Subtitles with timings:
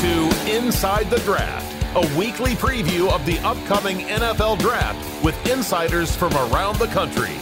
[0.00, 6.34] to Inside the Draft, a weekly preview of the upcoming NFL Draft with insiders from
[6.34, 7.32] around the country.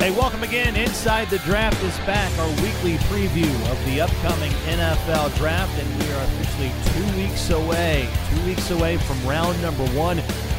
[0.00, 0.74] Hey, welcome again.
[0.74, 6.12] Inside the Draft is back, our weekly preview of the upcoming NFL Draft, and we
[6.12, 10.18] are officially two weeks away, two weeks away from round number one,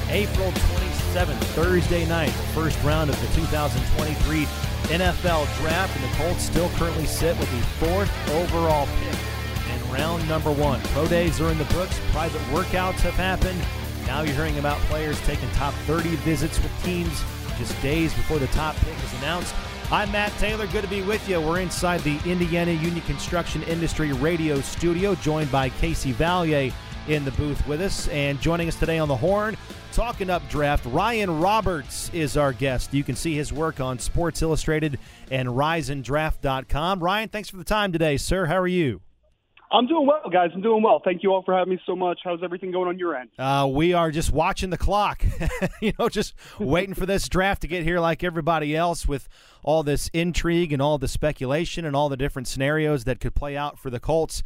[0.10, 4.46] April 27th, Thursday night, the first round of the 2023
[4.96, 9.35] NFL Draft, and the Colts still currently sit with the fourth overall pick
[9.96, 10.82] round number one.
[10.92, 13.60] Pro days are in the books, private workouts have happened.
[14.06, 17.24] Now you're hearing about players taking top 30 visits with teams
[17.58, 19.56] just days before the top pick is announced.
[19.90, 20.68] I'm Matt Taylor.
[20.68, 21.40] Good to be with you.
[21.40, 26.74] We're inside the Indiana Union Construction Industry Radio Studio, joined by Casey Vallier
[27.07, 28.10] in the booth with us.
[28.10, 29.56] And joining us today on the horn,
[29.93, 32.94] talking up draft, Ryan Roberts is our guest.
[32.94, 35.00] You can see his work on Sports Illustrated
[35.32, 37.00] and RisenDraft.com.
[37.00, 38.48] Ryan, thanks for the time today, sir.
[38.48, 39.05] How are you?
[39.75, 40.52] I'm doing well, guys.
[40.53, 41.02] I'm doing well.
[41.03, 42.20] Thank you all for having me so much.
[42.23, 43.30] How's everything going on your end?
[43.38, 45.26] Uh, we are just watching the clock,
[45.81, 49.28] you know, just waiting for this draft to get here like everybody else with
[49.64, 53.58] all this intrigue and all the speculation and all the different scenarios that could play
[53.58, 54.44] out for the Colts.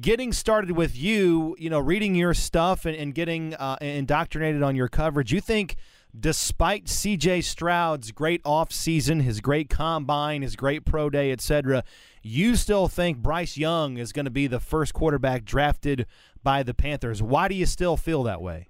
[0.00, 4.76] Getting started with you, you know, reading your stuff and, and getting uh, indoctrinated on
[4.76, 5.76] your coverage, you think–
[6.18, 11.84] despite CJ Stroud's great offseason, his great combine, his great pro day, etc.,
[12.22, 16.06] you still think Bryce Young is going to be the first quarterback drafted
[16.42, 17.22] by the Panthers.
[17.22, 18.68] Why do you still feel that way?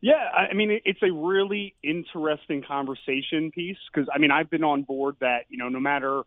[0.00, 4.82] Yeah, I mean, it's a really interesting conversation piece because, I mean, I've been on
[4.82, 6.22] board that, you know, no matter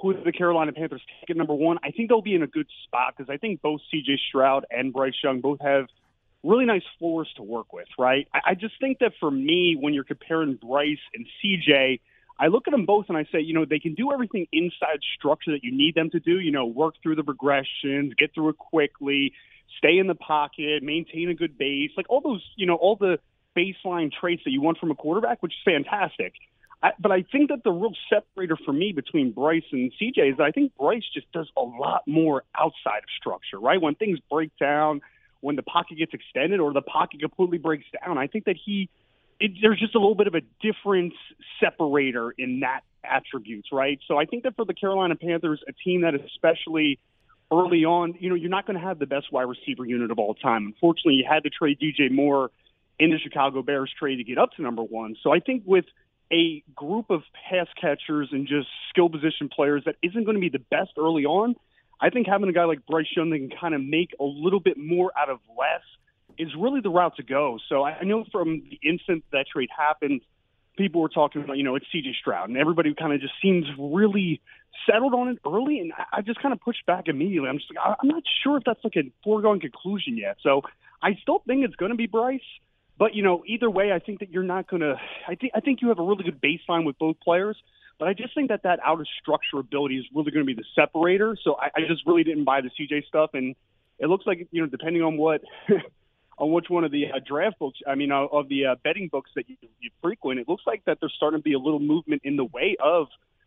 [0.00, 2.68] who the Carolina Panthers take at number one, I think they'll be in a good
[2.84, 5.86] spot because I think both CJ Stroud and Bryce Young both have–
[6.46, 8.28] really nice floors to work with, right?
[8.32, 12.00] I, I just think that for me, when you're comparing Bryce and CJ,
[12.38, 15.00] I look at them both and I say, you know, they can do everything inside
[15.18, 16.38] structure that you need them to do.
[16.38, 19.32] You know, work through the progressions, get through it quickly,
[19.78, 23.18] stay in the pocket, maintain a good base, like all those, you know, all the
[23.56, 26.34] baseline traits that you want from a quarterback, which is fantastic.
[26.82, 30.36] I, but I think that the real separator for me between Bryce and CJ is
[30.36, 33.80] that I think Bryce just does a lot more outside of structure, right?
[33.80, 35.00] When things break down,
[35.46, 38.18] when the pocket gets extended or the pocket completely breaks down.
[38.18, 38.90] I think that he
[39.38, 41.14] it, there's just a little bit of a difference
[41.60, 44.00] separator in that attributes, right?
[44.08, 46.98] So I think that for the Carolina Panthers, a team that especially
[47.52, 50.18] early on, you know, you're not going to have the best wide receiver unit of
[50.18, 50.66] all time.
[50.66, 52.50] Unfortunately, you had to trade DJ Moore
[52.98, 55.14] in the Chicago Bears trade to get up to number one.
[55.22, 55.84] So I think with
[56.32, 60.48] a group of pass catchers and just skill position players that isn't going to be
[60.48, 61.54] the best early on,
[62.00, 64.60] I think having a guy like Bryce Young that can kind of make a little
[64.60, 65.82] bit more out of less
[66.38, 67.58] is really the route to go.
[67.68, 70.20] So I know from the instant that trade happened,
[70.76, 73.64] people were talking about, you know, it's CJ Stroud, and everybody kind of just seems
[73.78, 74.40] really
[74.88, 75.80] settled on it early.
[75.80, 77.48] And I just kind of pushed back immediately.
[77.48, 80.36] I'm just like, I'm not sure if that's like a foregone conclusion yet.
[80.42, 80.62] So
[81.02, 82.40] I still think it's going to be Bryce.
[82.98, 84.96] But you know, either way, I think that you're not going to.
[85.28, 87.56] I think I think you have a really good baseline with both players.
[87.98, 90.54] But I just think that that out of structure ability is really going to be
[90.54, 91.36] the separator.
[91.42, 93.54] So I, I just really didn't buy the CJ stuff, and
[93.98, 95.42] it looks like you know depending on what
[96.38, 99.08] on which one of the uh, draft books, I mean, uh, of the uh, betting
[99.10, 101.80] books that you, you frequent, it looks like that there's starting to be a little
[101.80, 103.06] movement in the way of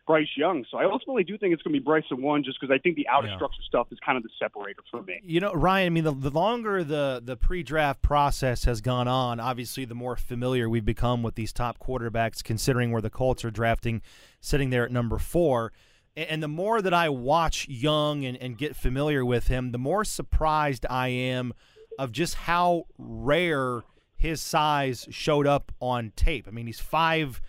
[0.09, 0.65] Bryce Young.
[0.71, 2.79] So I ultimately do think it's going to be Bryce and one, just because I
[2.79, 5.21] think the out of structure stuff is kind of the separator for me.
[5.23, 5.85] You know, Ryan.
[5.85, 10.15] I mean, the, the longer the the pre-draft process has gone on, obviously, the more
[10.15, 12.43] familiar we've become with these top quarterbacks.
[12.43, 14.01] Considering where the Colts are drafting,
[14.41, 15.71] sitting there at number four.
[16.17, 20.03] And the more that I watch Young and, and get familiar with him, the more
[20.03, 21.53] surprised I am
[21.99, 23.83] of just how rare
[24.17, 26.47] his size showed up on tape.
[26.47, 27.41] I mean, he's five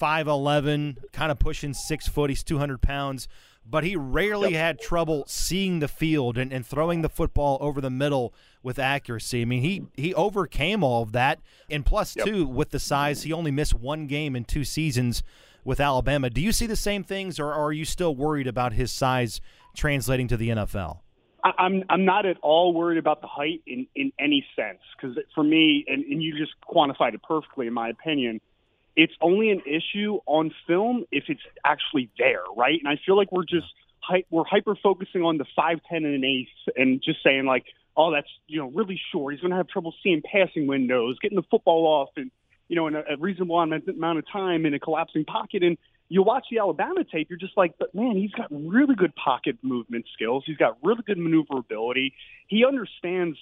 [0.00, 2.30] 5'11, kind of pushing six foot.
[2.30, 3.28] He's 200 pounds,
[3.66, 4.60] but he rarely yep.
[4.60, 9.42] had trouble seeing the field and, and throwing the football over the middle with accuracy.
[9.42, 11.40] I mean, he, he overcame all of that.
[11.68, 12.26] And plus, yep.
[12.26, 15.22] two, with the size, he only missed one game in two seasons
[15.64, 16.30] with Alabama.
[16.30, 19.40] Do you see the same things, or are you still worried about his size
[19.76, 21.00] translating to the NFL?
[21.42, 25.42] I'm I'm not at all worried about the height in in any sense because for
[25.42, 28.42] me, and, and you just quantified it perfectly, in my opinion
[29.00, 32.78] it's only an issue on film if it's actually there, right?
[32.78, 33.66] And I feel like we're just
[34.30, 37.64] we're hyper focusing on the five, ten, and an eighth, and just saying like,
[37.96, 39.32] oh, that's you know really short.
[39.32, 42.30] He's going to have trouble seeing passing windows, getting the football off, and
[42.68, 45.62] you know in a, a reasonable amount of time in a collapsing pocket.
[45.62, 45.78] And
[46.10, 49.56] you watch the Alabama tape, you're just like, but man, he's got really good pocket
[49.62, 50.44] movement skills.
[50.44, 52.12] He's got really good maneuverability.
[52.48, 53.38] He understands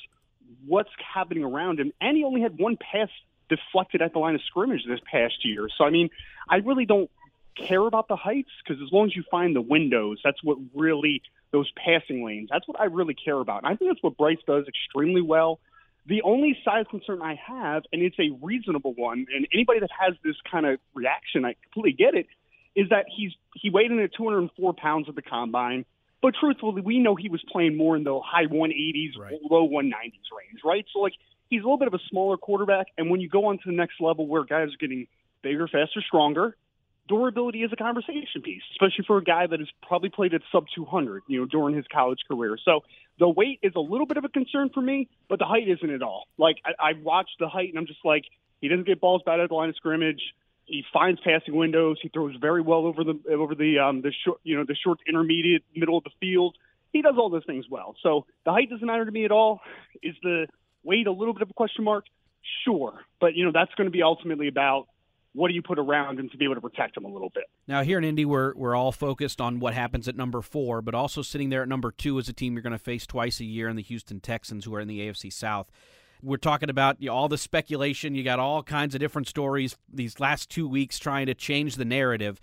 [0.67, 3.09] what's happening around him, and he only had one pass
[3.49, 5.69] deflected at the line of scrimmage this past year.
[5.77, 6.11] So I mean,
[6.49, 7.11] I really don't
[7.57, 11.23] care about the heights because as long as you find the windows, that's what really
[11.51, 12.49] those passing lanes.
[12.51, 13.65] That's what I really care about.
[13.65, 15.59] And I think that's what Bryce does extremely well.
[16.07, 20.15] The only size concern I have, and it's a reasonable one, and anybody that has
[20.25, 22.27] this kind of reaction, I completely get it,
[22.75, 25.85] is that he's he weighed in at 204 pounds at the combine.
[26.21, 29.39] But truthfully, we know he was playing more in the high 180s, right.
[29.51, 29.93] low 190s
[30.37, 30.85] range, right?
[30.93, 31.15] So like
[31.49, 33.73] he's a little bit of a smaller quarterback, and when you go on to the
[33.73, 35.07] next level where guys are getting
[35.43, 36.57] bigger, faster, stronger,
[37.09, 40.67] durability is a conversation piece, especially for a guy that has probably played at sub
[40.75, 42.57] 200, you know, during his college career.
[42.65, 42.81] So
[43.19, 45.91] the weight is a little bit of a concern for me, but the height isn't
[45.91, 46.25] at all.
[46.37, 48.25] Like I, I watched the height, and I'm just like,
[48.61, 50.21] he doesn't get balls bad at the line of scrimmage.
[50.67, 51.99] He finds passing windows.
[52.03, 54.99] He throws very well over the over the um, the short you know the short
[55.09, 56.57] intermediate middle of the field.
[56.93, 57.97] He does all those things well.
[58.03, 59.61] So the height doesn't matter to me at all.
[60.03, 60.47] Is the
[60.83, 62.05] weight a little bit of a question mark?
[62.65, 64.89] Sure, but you know that's going to be ultimately about
[65.35, 67.45] what do you put around him to be able to protect him a little bit.
[67.67, 70.95] Now here in Indy, we're we're all focused on what happens at number four, but
[70.95, 73.45] also sitting there at number two is a team you're going to face twice a
[73.45, 75.71] year in the Houston Texans, who are in the AFC South.
[76.23, 78.15] We're talking about you know, all the speculation.
[78.15, 81.85] You got all kinds of different stories these last two weeks trying to change the
[81.85, 82.41] narrative.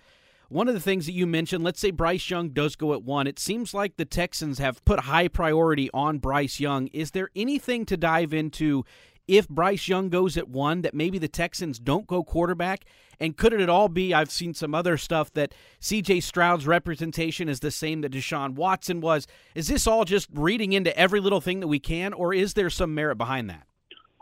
[0.50, 3.26] One of the things that you mentioned, let's say Bryce Young does go at one,
[3.26, 6.88] it seems like the Texans have put high priority on Bryce Young.
[6.88, 8.86] Is there anything to dive into
[9.28, 12.86] if Bryce Young goes at one that maybe the Texans don't go quarterback?
[13.20, 14.14] And could it at all be?
[14.14, 19.02] I've seen some other stuff that CJ Stroud's representation is the same that Deshaun Watson
[19.02, 19.26] was.
[19.56, 22.70] Is this all just reading into every little thing that we can, or is there
[22.70, 23.66] some merit behind that?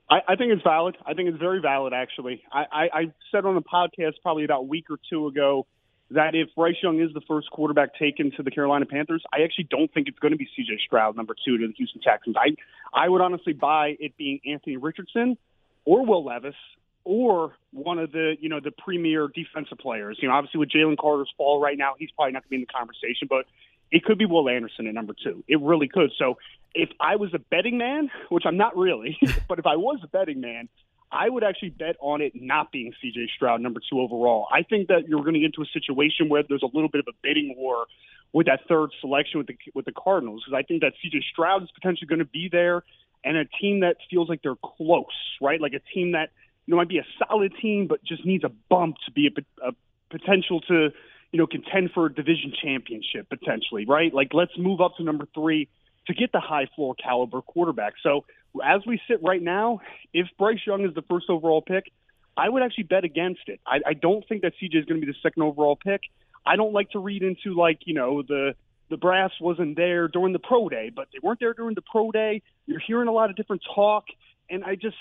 [0.10, 0.96] I, I think it's valid.
[1.06, 2.44] I think it's very valid, actually.
[2.52, 5.66] I, I, I said on a podcast probably about a week or two ago
[6.14, 9.68] that if Bryce Young is the first quarterback taken to the Carolina Panthers, I actually
[9.70, 10.80] don't think it's going to be C.J.
[10.86, 12.36] Stroud, number two to the Houston Texans.
[12.38, 12.56] I
[12.94, 15.38] I would honestly buy it being Anthony Richardson
[15.86, 16.56] or Will Levis
[17.04, 20.18] or one of the you know the premier defensive players.
[20.22, 22.56] You know, obviously with Jalen Carter's fall right now, he's probably not going to be
[22.58, 23.46] in the conversation, but
[23.92, 25.44] it could be Will Anderson at number two.
[25.48, 26.12] It really could.
[26.18, 26.38] So
[26.74, 29.18] if I was a betting man, which I'm not really,
[29.48, 30.70] but if I was a betting man,
[31.14, 34.48] I would actually bet on it not being CJ Stroud number two overall.
[34.52, 37.00] I think that you're going to get into a situation where there's a little bit
[37.00, 37.86] of a bidding war
[38.34, 41.64] with that third selection with the with the Cardinals because I think that CJ Stroud
[41.64, 42.84] is potentially going to be there
[43.24, 45.06] and a team that feels like they're close,
[45.42, 45.62] right?
[45.62, 46.32] Like a team that
[46.66, 49.68] you know might be a solid team but just needs a bump to be a,
[49.68, 49.72] a
[50.10, 50.90] potential to
[51.32, 54.14] you know contend for a division championship potentially, right?
[54.14, 55.70] Like let's move up to number three
[56.08, 57.94] to get the high floor caliber quarterback.
[58.02, 58.26] So
[58.64, 59.82] as we sit right now,
[60.14, 61.86] if Bryce Young is the first overall pick,
[62.36, 63.60] I would actually bet against it.
[63.66, 66.02] I, I don't think that CJ is going to be the second overall pick.
[66.46, 68.56] I don't like to read into like you know the
[68.90, 72.12] the brass wasn't there during the pro day, but they weren't there during the pro
[72.12, 72.42] day.
[72.66, 74.06] You're hearing a lot of different talk,
[74.50, 74.98] and I just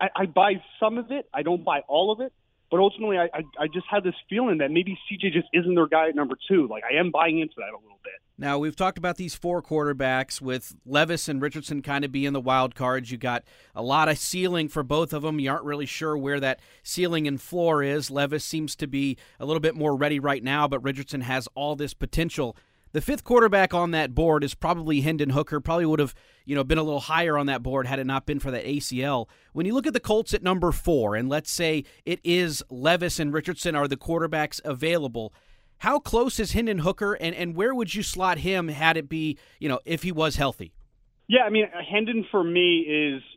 [0.00, 1.28] I, I buy some of it.
[1.32, 2.32] I don't buy all of it.
[2.70, 5.88] But ultimately, I, I, I just had this feeling that maybe CJ just isn't their
[5.88, 6.68] guy at number two.
[6.68, 8.12] Like I am buying into that a little bit.
[8.38, 12.40] Now we've talked about these four quarterbacks with Levis and Richardson kind of being the
[12.40, 13.10] wild cards.
[13.10, 13.44] You got
[13.74, 15.38] a lot of ceiling for both of them.
[15.38, 18.10] You aren't really sure where that ceiling and floor is.
[18.10, 21.76] Levis seems to be a little bit more ready right now, but Richardson has all
[21.76, 22.56] this potential.
[22.92, 25.60] The fifth quarterback on that board is probably Hendon Hooker.
[25.60, 26.14] Probably would have,
[26.44, 28.64] you know, been a little higher on that board had it not been for that
[28.64, 29.26] ACL.
[29.52, 33.20] When you look at the Colts at number four, and let's say it is Levis
[33.20, 35.32] and Richardson are the quarterbacks available,
[35.78, 39.38] how close is Hendon Hooker, and, and where would you slot him had it be,
[39.60, 40.72] you know, if he was healthy?
[41.28, 43.22] Yeah, I mean, Hendon for me is–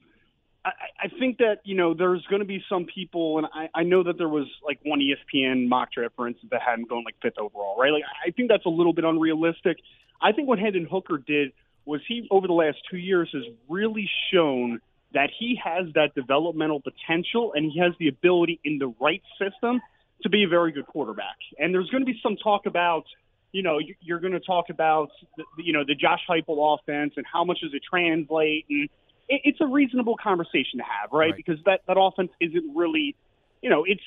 [0.66, 0.72] I,
[1.04, 4.04] I think that you know there's going to be some people, and I, I know
[4.04, 7.16] that there was like one ESPN mock draft, for instance, that had him going like
[7.22, 7.92] fifth overall, right?
[7.92, 9.78] Like I think that's a little bit unrealistic.
[10.22, 11.52] I think what Hendon Hooker did
[11.86, 14.80] was he over the last two years has really shown
[15.14, 19.82] that he has that developmental potential and he has the ability in the right system
[20.24, 21.38] to be a very good quarterback.
[21.60, 23.04] And there's going to be some talk about,
[23.52, 25.10] you know, you're going to talk about,
[25.58, 28.90] you know, the Josh Heupel offense and how much does it translate and
[29.34, 31.32] it, it's a reasonable conversation to have, right?
[31.32, 31.36] right?
[31.36, 33.16] Because that that offense isn't really,
[33.62, 34.04] you know, it's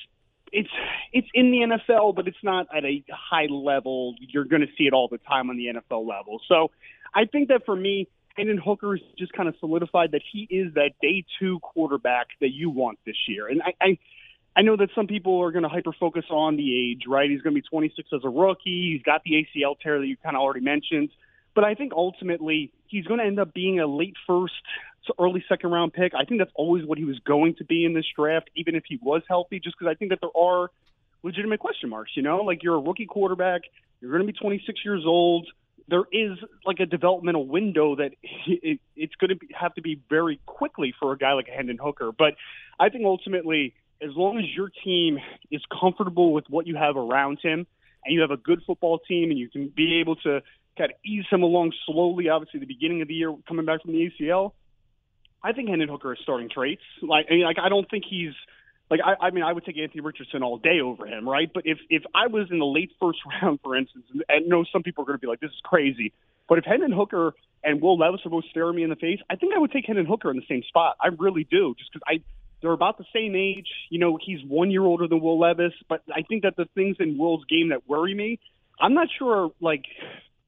[0.52, 0.70] it's
[1.12, 4.14] it's in the NFL, but it's not at a high level.
[4.20, 6.40] You're going to see it all the time on the NFL level.
[6.48, 6.70] So
[7.14, 10.74] I think that for me, Hendon Hooker has just kind of solidified that he is
[10.74, 13.48] that day two quarterback that you want this year.
[13.48, 13.98] And I, I
[14.58, 17.28] I know that some people are going to hyper focus on the age, right?
[17.28, 18.94] He's going to be 26 as a rookie.
[18.94, 21.10] He's got the ACL tear that you kind of already mentioned.
[21.54, 24.54] But I think ultimately he's going to end up being a late first
[25.18, 26.12] early second round pick.
[26.14, 28.84] I think that's always what he was going to be in this draft, even if
[28.86, 30.70] he was healthy, just because I think that there are
[31.22, 32.12] legitimate question marks.
[32.14, 33.62] You know, like you're a rookie quarterback,
[34.00, 35.48] you're going to be 26 years old.
[35.88, 38.12] There is like a developmental window that
[38.46, 41.78] it, it's going to be, have to be very quickly for a guy like Hendon
[41.78, 42.12] Hooker.
[42.12, 42.34] But
[42.78, 45.18] I think ultimately, as long as your team
[45.50, 47.66] is comfortable with what you have around him,
[48.04, 50.40] and you have a good football team, and you can be able to
[50.78, 52.28] kind of ease him along slowly.
[52.28, 54.52] Obviously, the beginning of the year coming back from the ACL.
[55.42, 56.82] I think Hendon Hooker has starting traits.
[57.02, 58.32] Like, I mean, like I don't think he's
[58.90, 61.50] like I, I mean I would take Anthony Richardson all day over him, right?
[61.52, 64.64] But if if I was in the late first round, for instance, and I know
[64.72, 66.12] some people are going to be like, this is crazy,
[66.48, 69.36] but if Hendon Hooker and Will Levis are both staring me in the face, I
[69.36, 70.96] think I would take Hendon Hooker in the same spot.
[71.00, 72.22] I really do, just because I
[72.62, 73.68] they're about the same age.
[73.90, 76.96] You know, he's one year older than Will Levis, but I think that the things
[77.00, 78.38] in Will's game that worry me,
[78.80, 79.84] I'm not sure like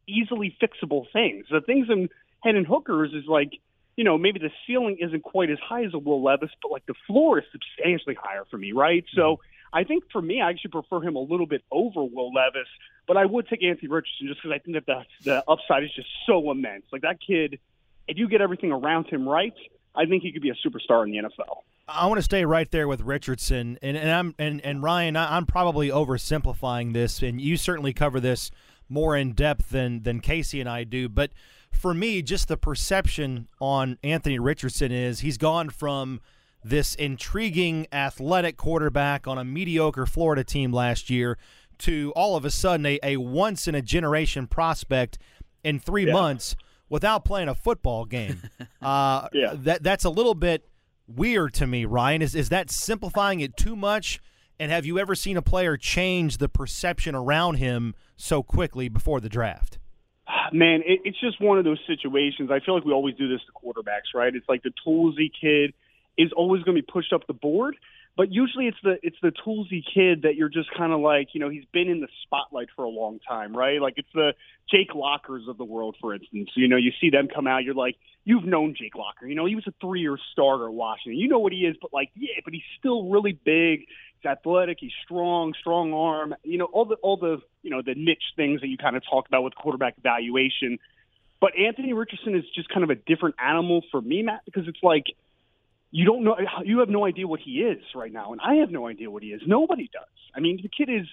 [0.07, 1.47] easily fixable things.
[1.51, 2.09] The things in
[2.43, 3.61] Hendon Hooker's is like
[3.99, 6.87] you know, maybe the ceiling isn't quite as high as a Will Levis, but like
[6.87, 9.05] the floor is substantially higher for me, right?
[9.13, 9.77] So mm-hmm.
[9.77, 12.69] I think for me, I actually prefer him a little bit over Will Levis,
[13.09, 15.91] but I would take Anthony Richardson just because I think that the, the upside is
[15.97, 16.85] just so immense.
[16.93, 17.59] Like that kid,
[18.07, 19.53] if you get everything around him right,
[19.97, 21.63] I think he could be a superstar in the NFL.
[21.89, 25.45] I want to stay right there with Richardson, and, and I'm and, and Ryan, I'm
[25.45, 28.53] probably oversimplifying this, and you certainly cover this
[28.89, 31.33] more in depth than than Casey and I do, but
[31.79, 36.21] for me, just the perception on Anthony Richardson is he's gone from
[36.65, 41.39] this intriguing athletic quarterback on a mediocre Florida team last year
[41.79, 45.19] to all of a sudden a, a once in a generation prospect
[45.63, 46.13] in three yeah.
[46.13, 46.57] months
[46.89, 48.43] without playing a football game.
[48.81, 49.55] Uh, yeah.
[49.57, 50.65] that that's a little bit
[51.09, 52.23] weird to me, Ryan.
[52.23, 54.21] Is is that simplifying it too much?
[54.61, 59.21] And have you ever seen a player change the perception around him so quickly before
[59.21, 59.81] the draft?
[60.53, 62.51] Man, it, it's just one of those situations.
[62.51, 64.35] I feel like we always do this to quarterbacks, right?
[64.35, 65.75] It's like the toolsy kid
[66.17, 67.77] is always going to be pushed up the board,
[68.17, 71.41] but usually it's the it's the toolsy kid that you're just kind of like, you
[71.41, 73.81] know, he's been in the spotlight for a long time, right?
[73.81, 74.33] Like it's the
[74.69, 76.51] Jake Lockers of the world, for instance.
[76.57, 79.27] You know, you see them come out, you're like, you've known Jake Locker.
[79.27, 81.19] You know, he was a three-year starter at Washington.
[81.19, 83.87] You know what he is, but like, yeah, but he's still really big.
[84.21, 84.79] He's athletic.
[84.81, 86.35] He's strong, strong arm.
[86.43, 89.03] You know, all the all the you know the niche things that you kind of
[89.09, 90.79] talk about with quarterback evaluation.
[91.41, 94.83] But Anthony Richardson is just kind of a different animal for me, Matt, because it's
[94.83, 95.05] like
[95.91, 98.71] you don't know you have no idea what he is right now, and I have
[98.71, 99.43] no idea what he is.
[99.47, 100.03] Nobody does.
[100.35, 101.07] I mean, the kid is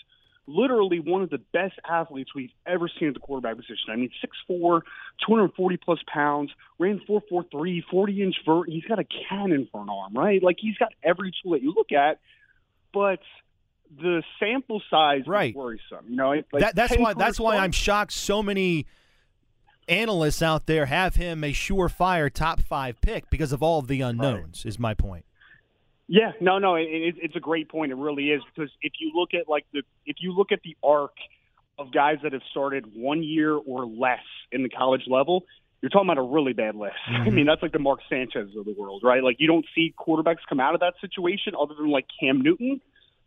[0.47, 3.89] literally one of the best athletes we've ever seen at the quarterback position.
[3.89, 4.11] I mean,
[4.49, 4.81] 6'4",
[5.25, 8.69] 240 plus pounds, ran 4'4", 40 inch vert.
[8.69, 10.43] He's got a cannon for an arm, right?
[10.43, 12.19] Like he's got every tool that you look at
[12.95, 13.19] but
[13.99, 15.49] the sample size right.
[15.49, 16.05] is worrisome.
[16.07, 18.13] You know, like that, that's why that's why I'm shocked.
[18.13, 18.87] So many
[19.87, 24.01] analysts out there have him a surefire top five pick because of all of the
[24.01, 24.63] unknowns.
[24.65, 24.69] Right.
[24.69, 25.25] Is my point.
[26.07, 27.91] Yeah, no, no, it, it, it's a great point.
[27.91, 30.77] It really is because if you look at like the if you look at the
[30.83, 31.15] arc
[31.77, 35.43] of guys that have started one year or less in the college level,
[35.85, 36.95] you're talking about a really bad list.
[37.05, 37.27] Mm-hmm.
[37.27, 39.23] I mean, that's like the Mark Sanchez of the world, right?
[39.23, 42.81] Like you don't see quarterbacks come out of that situation other than like Cam Newton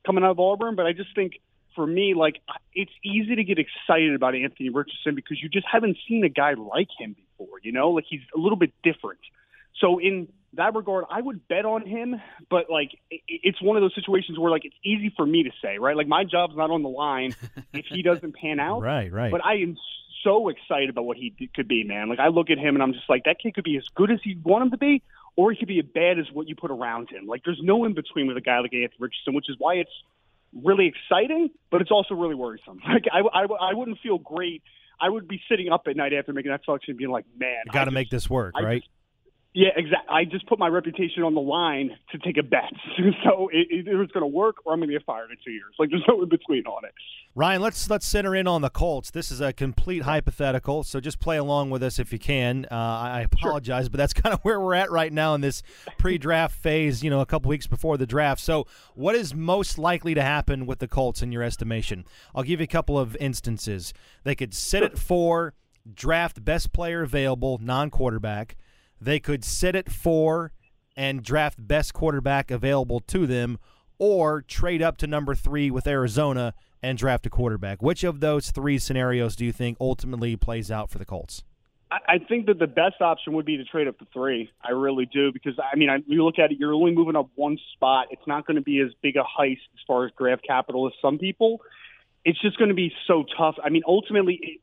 [0.05, 0.75] coming out of Auburn.
[0.75, 1.35] But I just think
[1.77, 2.41] for me, like
[2.75, 6.55] it's easy to get excited about Anthony Richardson because you just haven't seen a guy
[6.55, 7.61] like him before.
[7.63, 9.21] You know, like he's a little bit different.
[9.81, 12.91] So in that regard, I would bet on him, but like
[13.29, 15.97] it's one of those situations where like it's easy for me to say, right?
[15.97, 17.37] Like my job's not on the line
[17.73, 18.83] if he doesn't pan out.
[18.83, 19.31] right, right.
[19.31, 19.77] But I am
[20.23, 22.09] so excited about what he could be, man.
[22.09, 24.11] Like I look at him and I'm just like, that kid could be as good
[24.11, 25.03] as you want him to be,
[25.37, 27.27] or he could be as bad as what you put around him.
[27.27, 29.91] Like there's no in between with a guy like Anthony Richardson, which is why it's
[30.53, 32.81] really exciting, but it's also really worrisome.
[32.89, 34.63] Like I, I, I wouldn't feel great.
[35.01, 37.85] I would be sitting up at night after making that selection being like, man, got
[37.85, 38.83] to make this work, I right?
[38.83, 38.91] Just,
[39.55, 40.09] yeah, exactly.
[40.11, 42.71] I just put my reputation on the line to take a bet.
[43.25, 45.37] so it, it, it was going to work, or I'm going to get fired in
[45.43, 45.75] two years.
[45.79, 46.93] Like there's no in between on it.
[47.35, 49.11] Ryan, let's let's center in on the Colts.
[49.11, 52.67] This is a complete hypothetical, so just play along with us if you can.
[52.71, 53.91] Uh, I apologize, sure.
[53.91, 55.63] but that's kind of where we're at right now in this
[55.99, 57.03] pre-draft phase.
[57.03, 58.43] You know, a couple weeks before the draft.
[58.43, 62.05] So, what is most likely to happen with the Colts in your estimation?
[62.35, 63.95] I'll give you a couple of instances.
[64.25, 64.87] They could sit sure.
[64.87, 65.55] at four,
[65.95, 68.57] draft best player available, non-quarterback
[69.01, 70.53] they could sit at four
[70.97, 73.59] and draft best quarterback available to them,
[73.99, 77.83] or trade up to number three with Arizona and draft a quarterback.
[77.83, 81.43] Which of those three scenarios do you think ultimately plays out for the Colts?
[81.91, 84.51] I think that the best option would be to trade up to three.
[84.63, 87.31] I really do because I mean, I, you look at it, you're only moving up
[87.35, 88.09] one spot.
[88.11, 90.93] It's not going to be as big a heist as far as draft capital as
[91.01, 91.63] some people.
[92.27, 93.55] It's just going to be so tough.
[93.65, 94.61] I mean, ultimately,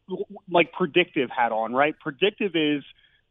[0.51, 1.95] like predictive hat on, right?
[1.99, 2.83] Predictive is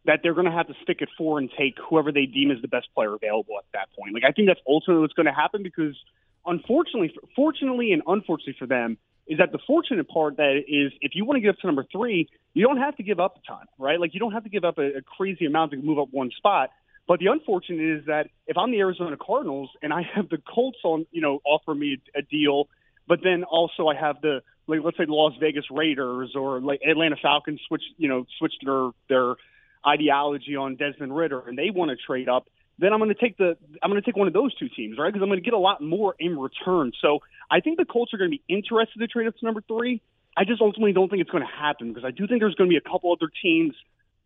[0.06, 2.61] that they're going to have to stick at four and take whoever they deem is
[2.61, 4.14] the best player available at that point.
[4.14, 5.96] Like I think that's ultimately what's going to happen because
[6.44, 11.25] unfortunately, fortunately and unfortunately for them, is that the fortunate part that is if you
[11.25, 13.66] want to get up to number three, you don't have to give up a ton,
[13.78, 13.99] right?
[13.99, 16.30] Like you don't have to give up a, a crazy amount to move up one
[16.37, 16.70] spot.
[17.06, 20.78] But the unfortunate is that if I'm the Arizona Cardinals and I have the Colts
[20.84, 22.68] on, you know, offer me a deal,
[23.06, 26.80] but then also I have the like let's say the Las Vegas Raiders or like
[26.88, 29.34] Atlanta Falcons switch you know switched their their
[29.86, 32.48] ideology on Desmond Ridder and they want to trade up,
[32.78, 34.98] then I'm going to take the I'm going to take one of those two teams,
[34.98, 35.12] right?
[35.12, 36.92] Because I'm going to get a lot more in return.
[37.00, 39.62] So I think the Colts are going to be interested to trade up to number
[39.66, 40.00] three.
[40.36, 42.68] I just ultimately don't think it's going to happen because I do think there's going
[42.68, 43.74] to be a couple other teams,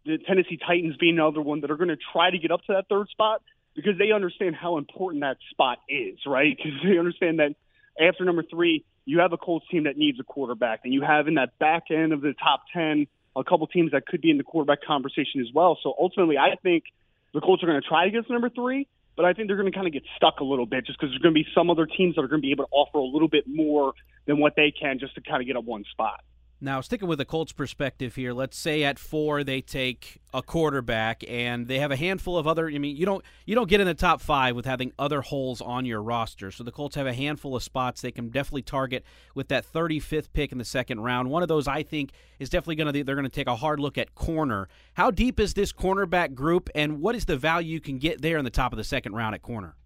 [0.06, 2.72] the Tennessee Titans being another one, that are going to try to get up to
[2.72, 3.42] that third spot
[3.74, 6.56] because they understand how important that spot is, right?
[6.56, 7.54] Because they understand that
[8.00, 11.28] after number three, you have a Colts team that needs a quarterback, and you have
[11.28, 13.06] in that back end of the top ten
[13.38, 15.78] a couple teams that could be in the quarterback conversation as well.
[15.82, 16.84] So ultimately, I think
[17.32, 19.56] the Colts are going to try to get to number three, but I think they're
[19.56, 21.46] going to kind of get stuck a little bit just because there's going to be
[21.54, 23.92] some other teams that are going to be able to offer a little bit more
[24.26, 26.20] than what they can just to kind of get up one spot.
[26.60, 31.22] Now, sticking with the Colts' perspective here, let's say at four they take a quarterback
[31.28, 32.68] and they have a handful of other.
[32.68, 35.60] I mean, you don't you don't get in the top five with having other holes
[35.60, 36.50] on your roster.
[36.50, 39.04] So the Colts have a handful of spots they can definitely target
[39.36, 41.30] with that 35th pick in the second round.
[41.30, 42.10] One of those I think
[42.40, 44.68] is definitely going to they're going to take a hard look at corner.
[44.94, 48.36] How deep is this cornerback group, and what is the value you can get there
[48.36, 49.76] in the top of the second round at corner?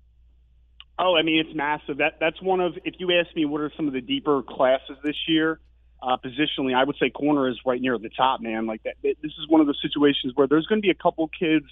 [0.99, 1.99] Oh, I mean, it's massive.
[1.99, 2.79] That that's one of.
[2.87, 5.61] If you ask me, what are some of the deeper classes this year?
[6.03, 8.67] Uh, positionally, I would say corner is right near the top, man.
[8.67, 11.29] Like that, this is one of those situations where there's going to be a couple
[11.29, 11.67] kids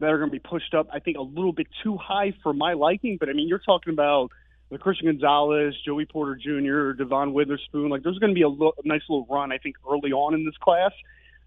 [0.00, 0.88] that are going to be pushed up.
[0.92, 3.16] I think a little bit too high for my liking.
[3.18, 4.30] But I mean, you're talking about
[4.70, 7.88] the Christian Gonzalez, Joey Porter Jr., Devon Witherspoon.
[7.88, 10.34] Like there's going to be a, lo- a nice little run, I think, early on
[10.34, 10.92] in this class.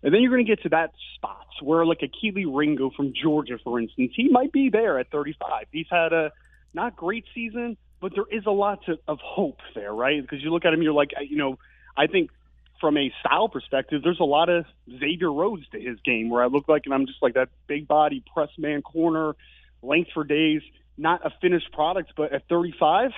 [0.04, 3.14] And then you're going to get to that spots where, like a Kelee Ringo from
[3.20, 5.66] Georgia, for instance, he might be there at 35.
[5.72, 6.32] He's had a
[6.74, 10.22] not great season, but there is a lot to, of hope there, right?
[10.22, 11.58] Because you look at him, you're like, you know,
[11.98, 12.30] I think
[12.80, 16.48] from a style perspective, there's a lot of Xavier Rhodes to his game where I
[16.48, 19.36] look like, and I'm just like that big body press man corner,
[19.82, 20.62] length for days,
[20.98, 23.12] not a finished product, but at 35,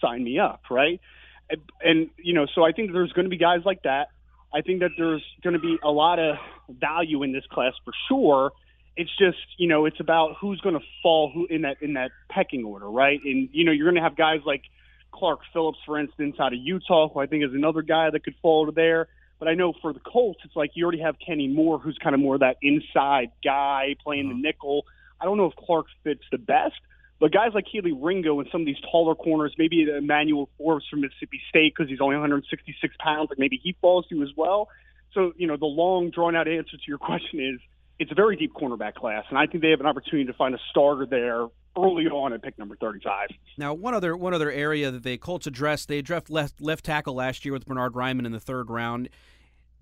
[0.00, 1.00] sign me up, right?
[1.50, 4.08] And, and you know, so I think there's going to be guys like that.
[4.54, 6.36] I think that there's going to be a lot of
[6.68, 8.52] value in this class for sure.
[8.96, 12.10] It's just, you know, it's about who's going to fall who in that in that
[12.30, 13.20] pecking order, right?
[13.22, 14.62] And you know, you're going to have guys like
[15.16, 18.34] Clark Phillips, for instance, out of Utah, who I think is another guy that could
[18.42, 19.08] fall to there.
[19.38, 22.14] But I know for the Colts, it's like you already have Kenny Moore, who's kind
[22.14, 24.36] of more of that inside guy playing uh-huh.
[24.36, 24.86] the nickel.
[25.20, 26.74] I don't know if Clark fits the best,
[27.18, 31.00] but guys like Kelee Ringo and some of these taller corners, maybe Emmanuel Forbes from
[31.00, 34.68] Mississippi State because he's only 166 pounds, like maybe he falls to as well.
[35.14, 37.60] So, you know, the long, drawn out answer to your question is
[37.98, 40.54] it's a very deep cornerback class, and I think they have an opportunity to find
[40.54, 41.46] a starter there
[41.76, 43.28] early on at pick number 35.
[43.58, 47.14] Now, one other one other area that the Colts addressed, they addressed left left tackle
[47.14, 49.08] last year with Bernard Raimann in the third round.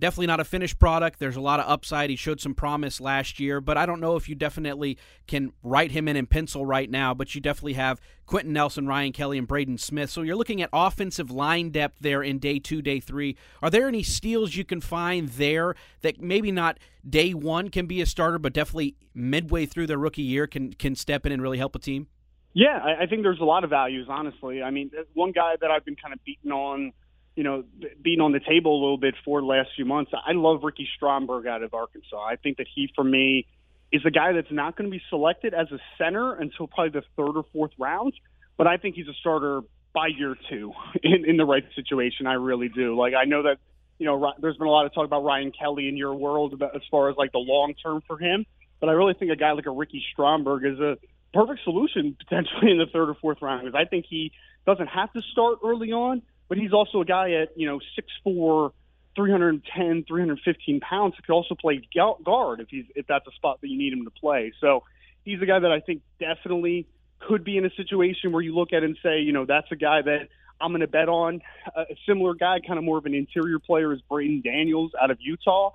[0.05, 1.19] Definitely not a finished product.
[1.19, 2.11] There's a lot of upside.
[2.11, 5.93] He showed some promise last year, but I don't know if you definitely can write
[5.93, 7.15] him in in pencil right now.
[7.15, 10.11] But you definitely have Quenton Nelson, Ryan Kelly, and Braden Smith.
[10.11, 13.35] So you're looking at offensive line depth there in day two, day three.
[13.63, 18.03] Are there any steals you can find there that maybe not day one can be
[18.03, 21.57] a starter, but definitely midway through their rookie year can can step in and really
[21.57, 22.09] help a team?
[22.53, 24.07] Yeah, I, I think there's a lot of values.
[24.11, 26.93] Honestly, I mean, one guy that I've been kind of beating on
[27.37, 27.65] you know,
[28.03, 30.13] being on the table a little bit for the last few months.
[30.15, 32.17] I love Ricky Stromberg out of Arkansas.
[32.17, 33.47] I think that he, for me,
[33.93, 37.07] is a guy that's not going to be selected as a center until probably the
[37.17, 38.13] third or fourth round.
[38.57, 42.27] But I think he's a starter by year two in, in the right situation.
[42.27, 42.97] I really do.
[42.97, 43.59] Like, I know that,
[43.99, 46.77] you know, there's been a lot of talk about Ryan Kelly in your world about,
[46.77, 48.47] as far as like the long term for him.
[48.81, 50.99] But I really think a guy like a Ricky Stromberg is a
[51.33, 54.31] perfect solution potentially in the third or fourth round because I think he
[54.67, 58.09] doesn't have to start early on but he's also a guy at you know six
[58.23, 58.73] four,
[59.17, 61.81] 310, 315 pounds who could also play
[62.25, 64.53] guard if he's if that's a spot that you need him to play.
[64.61, 64.85] So
[65.25, 66.87] he's a guy that I think definitely
[67.21, 69.77] could be in a situation where you look at and say, you know, that's a
[69.77, 70.29] guy that
[70.61, 71.41] I'm going to bet on.
[71.75, 75.19] A similar guy, kind of more of an interior player, is Braeden Daniels out of
[75.21, 75.71] Utah.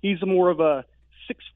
[0.00, 0.84] He's more of a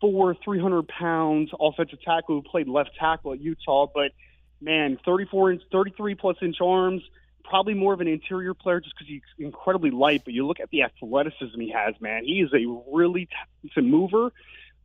[0.02, 4.12] 6'4", 300 pounds offensive tackle who played left tackle at Utah, but
[4.60, 7.02] man, 34 inch, 33 plus inch arms,
[7.48, 10.22] probably more of an interior player just because he's incredibly light.
[10.24, 12.24] But you look at the athleticism he has, man.
[12.24, 13.28] He is a really
[13.64, 14.32] talented mover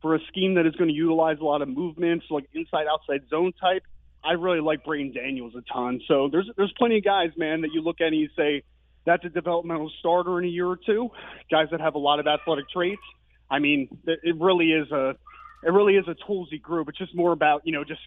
[0.02, 3.22] for a scheme that is going to utilize a lot of movements, like inside outside
[3.28, 3.82] zone type.
[4.22, 6.00] I really like Braeden Daniels a ton.
[6.08, 8.62] So there's there's plenty of guys, man, that you look at and you say
[9.04, 11.10] that's a developmental starter in a year or two.
[11.50, 13.02] Guys that have a lot of athletic traits.
[13.50, 15.16] I mean, it really is a
[15.62, 16.88] it really is a toolsy group.
[16.88, 18.00] It's just more about you know just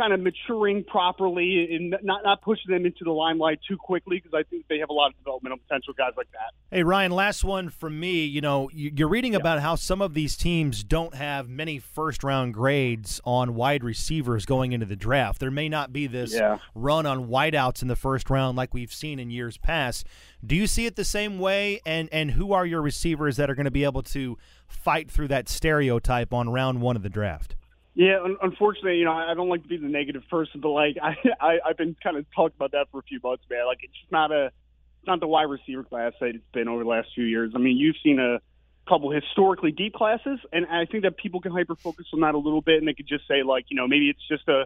[0.00, 4.32] kind of maturing properly and not not pushing them into the limelight too quickly because
[4.32, 6.54] I think they have a lot of developmental potential guys like that.
[6.74, 8.24] Hey Ryan, last one from me.
[8.24, 9.40] You know, you're reading yeah.
[9.40, 14.46] about how some of these teams don't have many first round grades on wide receivers
[14.46, 15.38] going into the draft.
[15.38, 16.58] There may not be this yeah.
[16.74, 20.06] run on wideouts in the first round like we've seen in years past.
[20.44, 21.80] Do you see it the same way?
[21.84, 25.28] And and who are your receivers that are going to be able to fight through
[25.28, 27.54] that stereotype on round one of the draft?
[28.00, 30.96] Yeah, un- unfortunately, you know, I don't like to be the negative person, but like
[31.02, 33.66] I, I I've been kind of talking about that for a few months, man.
[33.66, 36.82] Like it's just not a, it's not the wide receiver class that it's been over
[36.82, 37.52] the last few years.
[37.54, 38.40] I mean, you've seen a
[38.88, 42.38] couple historically deep classes, and I think that people can hyper focus on that a
[42.38, 44.64] little bit, and they could just say like, you know, maybe it's just a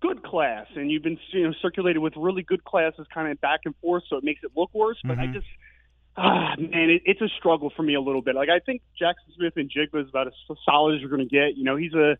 [0.00, 3.62] good class, and you've been you know circulated with really good classes, kind of back
[3.64, 4.98] and forth, so it makes it look worse.
[5.02, 5.32] But mm-hmm.
[5.32, 5.46] I just
[6.16, 8.36] ah, man, it, it's a struggle for me a little bit.
[8.36, 11.56] Like I think Jaxon Smith-Njigba is about as solid as you're going to get.
[11.56, 12.16] You know, he's a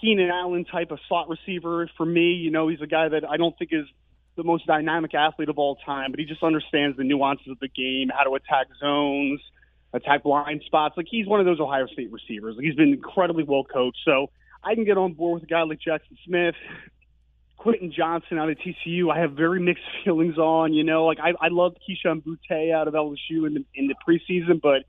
[0.00, 2.32] Keenan Allen type of slot receiver for me.
[2.32, 3.86] You know, he's a guy that I don't think is
[4.36, 7.68] the most dynamic athlete of all time, but he just understands the nuances of the
[7.68, 9.40] game, how to attack zones,
[9.92, 10.96] attack blind spots.
[10.96, 12.56] Like he's one of those Ohio State receivers.
[12.56, 13.98] Like he's been incredibly well coached.
[14.04, 14.30] So
[14.62, 16.54] I can get on board with a guy like Jaxon Smith.
[17.56, 20.72] Quentin Johnston out of TCU, I have very mixed feelings on.
[20.72, 23.94] You know, like I, I loved Kayshon Boutte out of LSU in the in the
[24.06, 24.84] preseason, but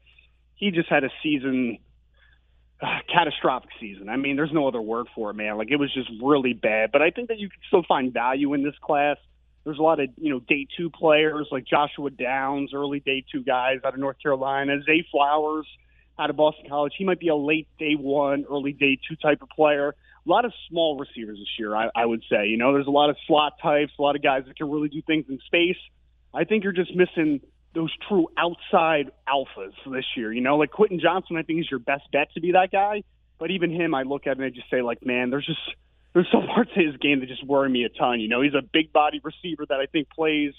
[0.56, 1.78] he just had a season
[2.82, 4.10] uh, catastrophic season.
[4.10, 5.58] I mean, there's no other word for it, man.
[5.58, 6.92] Like it was just really bad.
[6.92, 9.18] But I think that you can still find value in this class.
[9.64, 13.44] There's a lot of you know day two players like Joshua Downs, early day two
[13.44, 14.82] guys out of North Carolina.
[14.86, 15.68] Zay Flowers
[16.20, 16.94] out of Boston College.
[16.98, 19.90] He might be a late day one, early day two type of player.
[20.26, 22.48] A lot of small receivers this year, I, I would say.
[22.48, 24.90] You know, there's a lot of slot types, a lot of guys that can really
[24.90, 25.78] do things in space.
[26.34, 27.42] I think you're just missing
[27.78, 30.34] those true outside alphas this year.
[30.34, 33.04] You know, like Quentin Johnston, I think is your best bet to be that guy.
[33.40, 35.60] But even him, I look at and I just say, like, man, there's just
[36.14, 38.20] there's some parts of his game that just worry me a ton.
[38.20, 40.54] You know, he's a big body receiver that I think plays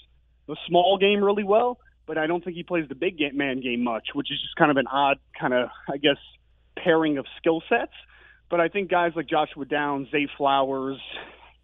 [0.47, 1.77] the small game really well,
[2.07, 4.71] but I don't think he plays the big man game much, which is just kind
[4.71, 6.17] of an odd kind of, I guess,
[6.77, 7.91] pairing of skill sets.
[8.49, 10.99] But I think guys like Joshua Downs, Zay Flowers,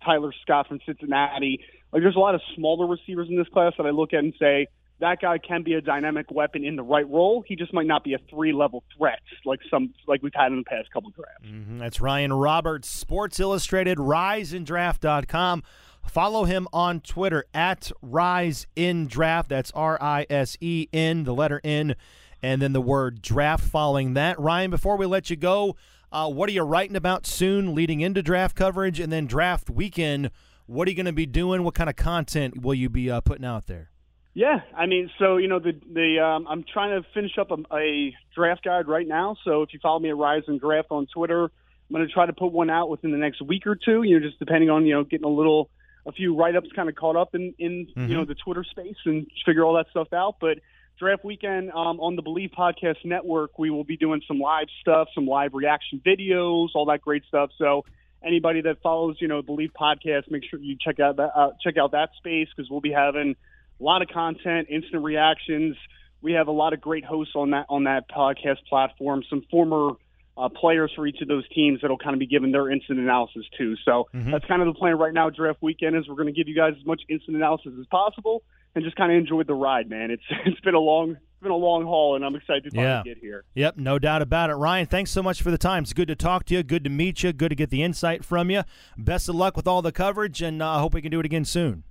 [0.03, 1.61] Tyler Scott from Cincinnati,
[1.93, 4.33] like there's a lot of smaller receivers in this class that I look at and
[4.37, 4.67] say,
[4.99, 7.43] that guy can be a dynamic weapon in the right role.
[7.45, 10.59] He just might not be a three level threat like some like we've had in
[10.59, 11.47] the past couple drafts.
[11.47, 11.79] Mm-hmm.
[11.79, 15.63] That's Ryan Roberts, Sports Illustrated, RisenDraft.com.
[16.07, 19.47] Follow him on Twitter at RisenDraft.
[19.47, 21.95] That's R I S E N, the letter N,
[22.41, 24.39] and then the word draft following that.
[24.39, 25.75] Ryan, before we let you go,
[26.11, 30.29] uh, what are you writing about soon leading into draft coverage and then draft weekend?
[30.67, 31.63] What are you going to be doing?
[31.63, 33.89] What kind of content will you be uh, putting out there?
[34.35, 37.73] Yeah, I mean, so you know, the the um, I'm trying to finish up a,
[37.73, 39.37] a draft guide right now.
[39.45, 42.51] So if you follow me at RisenDraft on Twitter, I'm going to try to put
[42.51, 44.03] one out within the next week or two.
[44.03, 45.69] You know, just depending on you know getting a little
[46.05, 48.09] a few write ups kind of caught up in in mm-hmm.
[48.09, 50.35] you know the Twitter space and figure all that stuff out.
[50.41, 50.57] But
[50.99, 55.07] draft weekend um, on the Believe Podcast Network, we will be doing some live stuff,
[55.15, 57.51] some live reaction videos, all that great stuff.
[57.57, 57.85] So
[58.21, 61.77] anybody that follows you know Believe Podcast, make sure you check out that uh, check
[61.77, 63.37] out that space because we'll be having
[63.79, 65.75] a lot of content, instant reactions.
[66.21, 69.23] We have a lot of great hosts on that on that podcast platform.
[69.29, 69.91] Some former
[70.37, 73.45] uh, players for each of those teams that'll kind of be giving their instant analysis
[73.57, 73.75] too.
[73.85, 74.31] So mm-hmm.
[74.31, 75.29] that's kind of the plan right now.
[75.29, 78.43] Draft weekend is we're going to give you guys as much instant analysis as possible
[78.75, 80.11] and just kind of enjoy the ride, man.
[80.11, 83.01] It's it's been a long it's been a long haul, and I'm excited to yeah.
[83.03, 83.43] get here.
[83.55, 84.53] Yep, no doubt about it.
[84.53, 85.83] Ryan, thanks so much for the time.
[85.83, 86.63] It's good to talk to you.
[86.63, 87.33] Good to meet you.
[87.33, 88.63] Good to get the insight from you.
[88.97, 91.19] Best of luck with all the coverage, and uh, I uh, hope we can do
[91.19, 91.83] it again soon.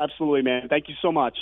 [0.00, 0.68] Absolutely, man.
[0.68, 1.36] Thank you so much.